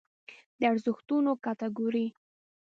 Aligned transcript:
د 0.59 0.61
ارزښتونو 0.71 1.31
کټګورۍ 1.45 2.07